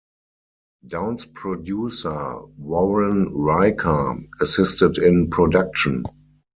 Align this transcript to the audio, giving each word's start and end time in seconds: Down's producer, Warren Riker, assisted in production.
Down's 0.87 1.25
producer, 1.27 2.39
Warren 2.57 3.31
Riker, 3.35 4.17
assisted 4.41 4.97
in 4.97 5.29
production. 5.29 6.05